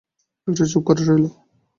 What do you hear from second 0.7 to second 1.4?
চুপ করে রইল।